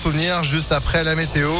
souvenirs 0.00 0.44
juste 0.44 0.72
après 0.72 1.04
la 1.04 1.14
météo. 1.14 1.50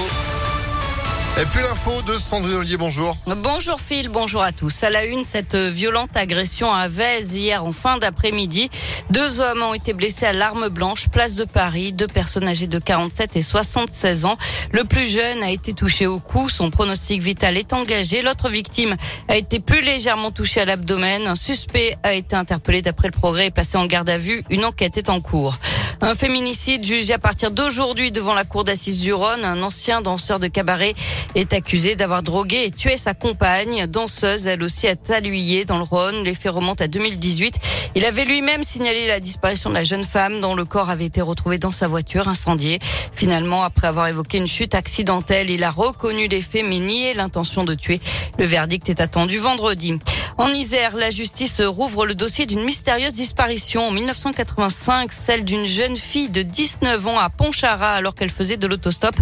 Et 1.40 1.44
puis 1.44 1.62
l'info 1.62 2.02
de 2.02 2.15
Sandrine 2.15 2.56
Ollier, 2.56 2.76
bonjour. 2.76 3.16
Bonjour 3.26 3.80
Phil, 3.80 4.08
bonjour 4.08 4.42
à 4.42 4.52
tous. 4.52 4.82
À 4.82 4.90
la 4.90 5.04
une, 5.04 5.24
cette 5.24 5.54
violente 5.54 6.16
agression 6.16 6.72
à 6.72 6.88
Vèze 6.88 7.34
hier 7.34 7.64
en 7.64 7.72
fin 7.72 7.98
d'après-midi. 7.98 8.68
Deux 9.11 9.40
hommes 9.40 9.62
ont 9.62 9.74
été 9.74 9.92
blessés 9.92 10.26
à 10.26 10.32
l'arme 10.32 10.68
blanche, 10.68 11.08
place 11.08 11.34
de 11.37 11.45
Paris. 11.45 11.92
Deux 11.92 12.08
personnes 12.08 12.48
âgées 12.48 12.66
de 12.66 12.79
47 12.79 13.37
et 13.37 13.42
76 13.42 14.24
ans. 14.24 14.37
Le 14.72 14.85
plus 14.85 15.07
jeune 15.07 15.43
a 15.43 15.51
été 15.51 15.72
touché 15.72 16.07
au 16.07 16.19
cou. 16.19 16.48
Son 16.48 16.70
pronostic 16.70 17.23
vital 17.23 17.57
est 17.57 17.73
engagé. 17.73 18.23
L'autre 18.23 18.48
victime 18.48 18.97
a 19.29 19.37
été 19.37 19.61
plus 19.61 19.83
légèrement 19.83 20.30
touchée 20.30 20.61
à 20.61 20.65
l'abdomen. 20.65 21.27
Un 21.27 21.37
suspect 21.37 21.97
a 22.02 22.12
été 22.12 22.37
interpellé 22.37 22.83
d'après 22.83 23.09
le 23.09 23.12
progrès 23.12 23.47
et 23.47 23.51
placé 23.51 23.79
en 23.79 23.87
garde 23.87 24.09
à 24.09 24.19
vue. 24.19 24.43
Une 24.51 24.65
enquête 24.65 24.97
est 24.98 25.11
en 25.11 25.20
cours. 25.20 25.59
Un 26.02 26.14
féminicide 26.14 26.82
jugé 26.82 27.12
à 27.12 27.19
partir 27.19 27.51
d'aujourd'hui 27.51 28.10
devant 28.10 28.33
la 28.33 28.45
cour 28.45 28.64
d'assises 28.64 29.01
du 29.01 29.12
Rhône. 29.12 29.45
Un 29.45 29.62
ancien 29.62 30.01
danseur 30.01 30.38
de 30.41 30.47
cabaret 30.47 30.95
est 31.34 31.52
accusé 31.52 31.95
d'avoir 31.95 32.23
drogué 32.23 32.65
et 32.65 32.70
tué 32.70 32.97
sa 32.97 33.12
compagne, 33.12 33.87
danseuse, 33.87 34.47
elle 34.47 34.62
aussi 34.62 34.89
à 34.89 34.97
Taluyer 34.97 35.66
dans 35.66 35.77
le 35.77 35.84
Rhône. 35.84 36.25
Les 36.25 36.34
faits 36.34 36.52
remontent 36.52 36.83
à 36.83 36.89
2018. 36.89 37.55
Il 37.97 38.05
avait 38.05 38.25
lui-même 38.25 38.62
signalé 38.62 39.09
la 39.09 39.19
disparition 39.19 39.69
de 39.69 39.75
la 39.75 39.83
jeune 39.83 40.05
femme 40.05 40.41
dont 40.41 40.55
le 40.55 40.65
corps 40.65 40.91
avait 40.91 41.07
été 41.07 41.21
retrouvé 41.21 41.59
dans 41.59 41.73
sa 41.73 41.89
voiture 41.89 42.29
incendiée. 42.29 42.79
Finalement, 43.12 43.65
après 43.65 43.89
avoir 43.89 44.07
évoqué 44.07 44.39
une 44.39 44.47
chute 44.47 44.77
accidentelle, 44.77 45.51
il 45.51 45.65
a 45.65 45.71
reconnu 45.71 46.29
les 46.29 46.41
faits 46.41 46.65
mais 46.69 46.79
nié 46.79 47.15
l'intention 47.15 47.65
de 47.65 47.75
tuer. 47.75 48.01
Le 48.39 48.47
verdict 48.47 48.89
est 48.89 49.01
attendu 49.01 49.39
vendredi. 49.39 49.98
En 50.39 50.48
Isère, 50.48 50.97
la 50.97 51.11
justice 51.11 51.61
rouvre 51.61 52.07
le 52.07 52.15
dossier 52.15 52.47
d'une 52.47 52.65
mystérieuse 52.65 53.12
disparition 53.12 53.89
en 53.89 53.91
1985, 53.91 55.12
celle 55.12 55.45
d'une 55.45 55.67
jeune 55.67 55.98
fille 55.98 56.31
de 56.31 56.43
19 56.43 57.07
ans 57.09 57.19
à 57.19 57.29
Pontcharra 57.29 57.93
alors 57.93 58.15
qu'elle 58.15 58.31
faisait 58.31 58.57
de 58.57 58.67
l'autostop. 58.67 59.15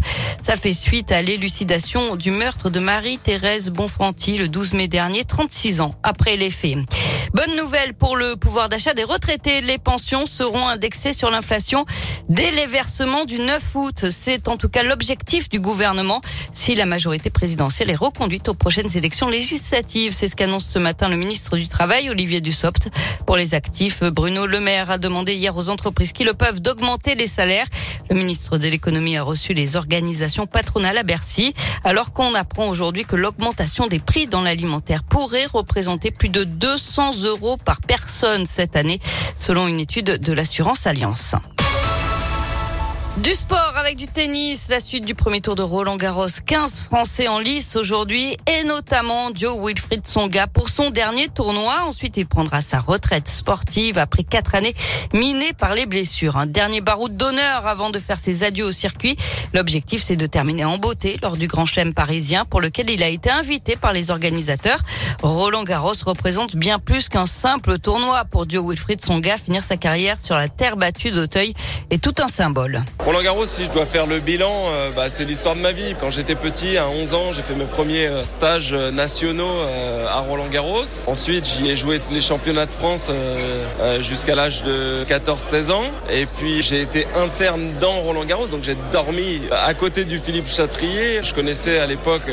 Ça 0.42 0.56
fait 0.56 0.72
suite 0.72 1.10
à 1.10 1.22
l'élucidation 1.22 2.16
du 2.16 2.30
meurtre 2.30 2.70
de 2.70 2.80
Marie-Thérèse 2.80 3.70
Bonfranti 3.70 4.38
le 4.38 4.48
12 4.48 4.74
mai 4.74 4.88
dernier, 4.88 5.24
36 5.24 5.80
ans 5.80 5.94
après 6.02 6.36
les 6.36 6.50
faits. 6.50 6.76
Bonne 7.34 7.56
nouvelle 7.56 7.94
pour 7.94 8.16
le 8.16 8.36
pouvoir 8.36 8.57
d'achat 8.66 8.94
des 8.94 9.04
retraités. 9.04 9.60
Les 9.60 9.78
pensions 9.78 10.26
seront 10.26 10.66
indexées 10.66 11.12
sur 11.12 11.30
l'inflation 11.30 11.84
dès 12.28 12.50
les 12.50 12.66
versements 12.66 13.24
du 13.24 13.38
9 13.38 13.62
août. 13.74 14.06
C'est 14.10 14.48
en 14.48 14.56
tout 14.56 14.68
cas 14.68 14.82
l'objectif 14.82 15.48
du 15.48 15.60
gouvernement 15.60 16.20
si 16.52 16.74
la 16.74 16.86
majorité 16.86 17.30
présidentielle 17.30 17.90
est 17.90 17.94
reconduite 17.94 18.48
aux 18.48 18.54
prochaines 18.54 18.96
élections 18.96 19.28
législatives. 19.28 20.12
C'est 20.12 20.28
ce 20.28 20.36
qu'annonce 20.36 20.66
ce 20.66 20.78
matin 20.78 21.08
le 21.08 21.16
ministre 21.16 21.56
du 21.56 21.68
Travail, 21.68 22.10
Olivier 22.10 22.40
Dussopt. 22.40 22.90
Pour 23.26 23.36
les 23.36 23.54
actifs, 23.54 24.02
Bruno 24.02 24.46
Le 24.46 24.60
Maire 24.60 24.90
a 24.90 24.98
demandé 24.98 25.34
hier 25.34 25.56
aux 25.56 25.68
entreprises 25.68 26.12
qui 26.12 26.24
le 26.24 26.34
peuvent 26.34 26.60
d'augmenter 26.60 27.14
les 27.14 27.26
salaires. 27.26 27.66
Le 28.10 28.16
ministre 28.16 28.58
de 28.58 28.68
l'économie 28.68 29.16
a 29.16 29.22
reçu 29.22 29.54
les 29.54 29.76
organisations 29.76 30.46
patronales 30.46 30.98
à 30.98 31.02
Bercy, 31.02 31.52
alors 31.84 32.12
qu'on 32.12 32.34
apprend 32.34 32.68
aujourd'hui 32.68 33.04
que 33.04 33.16
l'augmentation 33.16 33.86
des 33.86 33.98
prix 33.98 34.26
dans 34.26 34.42
l'alimentaire 34.42 35.02
pourrait 35.04 35.46
représenter 35.46 36.10
plus 36.10 36.28
de 36.28 36.44
200 36.44 37.22
euros 37.24 37.56
par 37.56 37.80
personne 37.80 38.46
cette 38.46 38.76
année, 38.76 39.00
selon 39.38 39.68
une 39.68 39.80
étude 39.80 40.18
de 40.18 40.32
l'assurance 40.32 40.86
Alliance. 40.86 41.34
Du 43.22 43.34
sport 43.34 43.72
avec 43.76 43.96
du 43.96 44.06
tennis, 44.06 44.68
la 44.68 44.78
suite 44.78 45.04
du 45.04 45.14
premier 45.16 45.40
tour 45.40 45.56
de 45.56 45.62
Roland 45.62 45.96
Garros. 45.96 46.28
15 46.46 46.80
Français 46.80 47.26
en 47.26 47.40
lice 47.40 47.74
aujourd'hui 47.74 48.36
et 48.46 48.64
notamment 48.64 49.30
Joe 49.34 49.58
Wilfried 49.60 50.06
Songa 50.06 50.46
pour 50.46 50.68
son 50.68 50.90
dernier 50.90 51.26
tournoi. 51.28 51.82
Ensuite, 51.84 52.16
il 52.16 52.26
prendra 52.26 52.60
sa 52.60 52.78
retraite 52.78 53.26
sportive 53.26 53.98
après 53.98 54.22
quatre 54.22 54.54
années 54.54 54.74
minées 55.12 55.52
par 55.52 55.74
les 55.74 55.86
blessures. 55.86 56.36
Un 56.36 56.46
dernier 56.46 56.80
baroud 56.80 57.16
d'honneur 57.16 57.66
avant 57.66 57.90
de 57.90 57.98
faire 57.98 58.20
ses 58.20 58.44
adieux 58.44 58.66
au 58.66 58.72
circuit. 58.72 59.16
L'objectif, 59.52 60.00
c'est 60.00 60.16
de 60.16 60.26
terminer 60.26 60.64
en 60.64 60.78
beauté 60.78 61.18
lors 61.20 61.36
du 61.36 61.48
Grand 61.48 61.66
Chelem 61.66 61.94
parisien 61.94 62.44
pour 62.44 62.60
lequel 62.60 62.88
il 62.88 63.02
a 63.02 63.08
été 63.08 63.30
invité 63.30 63.74
par 63.74 63.92
les 63.92 64.12
organisateurs. 64.12 64.80
Roland 65.22 65.64
Garros 65.64 65.94
représente 66.04 66.54
bien 66.54 66.78
plus 66.78 67.08
qu'un 67.08 67.26
simple 67.26 67.78
tournoi 67.78 68.24
pour 68.26 68.48
Joe 68.48 68.64
Wilfried 68.64 69.00
Songa. 69.00 69.36
Finir 69.38 69.64
sa 69.64 69.76
carrière 69.76 70.20
sur 70.20 70.36
la 70.36 70.48
terre 70.48 70.76
battue 70.76 71.10
d'Auteuil 71.10 71.54
est 71.90 72.02
tout 72.02 72.14
un 72.22 72.28
symbole. 72.28 72.82
Roland 73.04 73.22
Garros, 73.22 73.46
si 73.46 73.64
je 73.64 73.70
dois 73.70 73.86
faire 73.86 74.06
le 74.06 74.20
bilan, 74.20 74.66
euh, 74.68 74.90
bah, 74.94 75.08
c'est 75.08 75.24
l'histoire 75.24 75.54
de 75.54 75.60
ma 75.60 75.72
vie. 75.72 75.94
Quand 75.98 76.10
j'étais 76.10 76.34
petit, 76.34 76.76
à 76.76 76.88
11 76.88 77.14
ans, 77.14 77.32
j'ai 77.32 77.42
fait 77.42 77.54
mes 77.54 77.64
premiers 77.64 78.06
euh, 78.06 78.22
stages 78.22 78.74
euh, 78.74 78.90
nationaux 78.90 79.48
à 80.10 80.20
Roland 80.20 80.48
Garros. 80.48 80.84
Ensuite, 81.06 81.46
j'y 81.46 81.68
ai 81.68 81.76
joué 81.76 81.98
tous 81.98 82.12
les 82.12 82.20
championnats 82.20 82.66
de 82.66 82.72
France 82.72 83.10
jusqu'à 84.00 84.34
l'âge 84.34 84.62
de 84.62 85.04
14-16 85.04 85.70
ans. 85.70 85.84
Et 86.10 86.26
puis, 86.26 86.62
j'ai 86.62 86.80
été 86.80 87.06
interne 87.16 87.72
dans 87.80 88.00
Roland 88.00 88.24
Garros, 88.24 88.46
donc 88.46 88.62
j'ai 88.62 88.76
dormi 88.92 89.40
à 89.50 89.72
côté 89.74 90.04
du 90.04 90.18
Philippe 90.18 90.48
Chatrier. 90.48 91.22
Je 91.22 91.34
connaissais 91.34 91.78
à 91.78 91.86
l'époque 91.86 92.26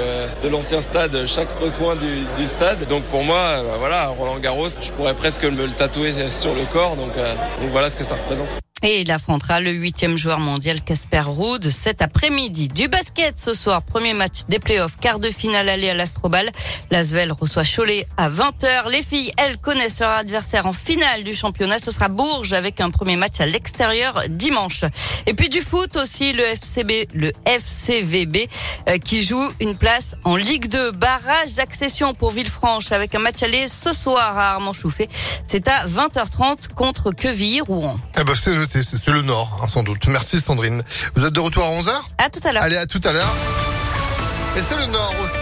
de 0.44 0.50
l'ancien 0.50 0.82
stade 0.82 1.26
chaque 1.26 1.52
recoin 1.60 1.96
du, 1.96 2.48
stade. 2.48 2.88
Donc 2.88 3.04
pour 3.06 3.24
moi, 3.24 3.64
bah, 3.64 3.76
voilà, 3.80 4.08
Roland 4.08 4.40
Garros, 4.40 4.70
je 4.70 4.92
pourrais 4.92 5.14
presque 5.14 5.44
me 5.44 5.66
le 5.66 5.74
tatouer 5.74 6.14
sur 6.32 6.54
le 6.54 6.66
corps. 6.72 6.96
Donc, 6.96 7.14
donc 7.16 7.70
voilà 7.72 7.90
ce 7.90 7.98
que 7.98 8.04
ça 8.04 8.16
représente. 8.16 8.65
Et 8.88 9.02
il 9.02 9.10
affrontera 9.10 9.62
le 9.62 9.72
huitième 9.72 10.16
joueur 10.16 10.40
mondial 10.40 10.80
Casper 10.80 11.24
Ruud 11.26 11.72
cet 11.72 12.04
après-midi. 12.04 12.68
Du 12.68 12.88
basket 12.88 13.36
ce 13.36 13.56
soir, 13.56 13.82
premier 13.82 14.14
match 14.14 14.42
des 14.48 14.60
playoffs, 14.60 14.98
quart 15.02 15.18
de 15.18 15.32
finale 15.32 15.70
aller 15.70 15.90
à 15.90 15.96
l'Astrobal. 15.96 16.52
L'Asvel 16.92 17.32
reçoit 17.32 17.64
Cholet 17.64 18.06
à 18.16 18.30
20h. 18.30 18.92
Les 18.92 19.02
filles, 19.02 19.34
elles 19.38 19.58
connaissent 19.58 20.02
leur 20.02 20.12
adversaire 20.12 20.68
en 20.68 20.72
finale 20.72 21.24
du 21.24 21.34
championnat. 21.34 21.80
Ce 21.80 21.90
sera 21.90 22.10
Bourges 22.10 22.54
avec 22.54 22.80
un 22.80 22.92
premier 22.92 23.16
match 23.16 23.40
à 23.40 23.48
l'extérieur 23.48 24.22
dimanche. 24.30 24.86
Et 25.26 25.34
puis 25.34 25.50
du 25.50 25.62
foot 25.62 25.96
aussi, 25.96 26.34
le 26.34 26.44
FCB, 26.44 27.08
le 27.16 27.32
FCVB 27.44 28.48
euh, 28.88 29.00
qui 29.00 29.24
joue 29.24 29.50
une 29.62 29.76
place 29.76 30.16
en 30.26 30.36
Ligue 30.36 30.68
2. 30.68 30.92
Barrage 30.92 31.56
d'accession 31.56 32.14
pour 32.14 32.30
Villefranche 32.30 32.92
avec 32.92 33.16
un 33.16 33.20
match 33.20 33.42
aller 33.42 33.68
ce 33.68 33.94
soir 33.94 34.38
à 34.38 34.52
Armand-Chouffé. 34.52 35.10
C'est 35.44 35.68
à 35.68 35.88
20h30 35.88 36.68
contre 36.76 37.10
Quevilly-Rouen. 37.12 37.98
Eh 38.20 38.24
ben 38.24 38.36
c'est 38.84 39.12
le 39.12 39.22
Nord, 39.22 39.60
hein, 39.62 39.68
sans 39.68 39.84
doute. 39.84 40.08
Merci 40.08 40.40
Sandrine. 40.40 40.84
Vous 41.16 41.26
êtes 41.26 41.34
de 41.34 41.40
retour 41.40 41.64
à 41.64 41.70
11h 41.70 41.92
À 42.18 42.30
tout 42.30 42.40
à 42.44 42.52
l'heure. 42.52 42.64
Allez, 42.64 42.78
à 42.78 42.86
tout 42.86 43.02
à 43.04 43.12
l'heure. 43.12 43.34
Et 44.58 44.62
c'est 44.62 44.78
le 44.78 44.86
Nord 44.86 45.14
aussi. 45.22 45.32